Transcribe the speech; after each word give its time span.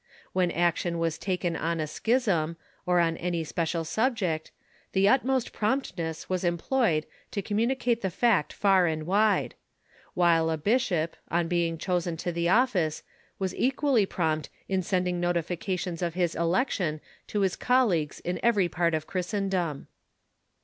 When 0.33 0.49
action 0.49 0.97
was 0.97 1.19
taken 1.19 1.55
on 1.55 1.79
a 1.79 1.85
schism, 1.85 2.57
or 2.87 2.99
on 2.99 3.17
any 3.17 3.43
special 3.43 3.83
subject, 3.85 4.49
the 4.93 5.07
utmost 5.07 5.53
promptness 5.53 6.27
was 6.27 6.43
employed 6.43 7.05
to 7.29 7.43
communicate 7.43 8.01
the 8.01 8.09
fact 8.09 8.51
far 8.51 8.87
and 8.87 9.05
wide; 9.05 9.53
Avhile 10.17 10.51
a 10.51 10.57
bishop, 10.57 11.15
on 11.29 11.47
be 11.47 11.67
ing 11.67 11.77
chosen 11.77 12.17
to 12.17 12.31
the 12.31 12.49
office, 12.49 13.03
was 13.37 13.53
equally 13.53 14.07
prompt 14.07 14.49
in 14.67 14.81
sending 14.81 15.21
notifi 15.21 15.55
cations 15.55 16.01
of 16.01 16.15
his 16.15 16.33
election 16.33 16.99
to 17.27 17.41
his 17.41 17.55
colleagues 17.55 18.19
in 18.21 18.39
every 18.41 18.67
part 18.67 18.95
of 18.95 19.05
Chris 19.05 19.27
tendom. 19.33 19.85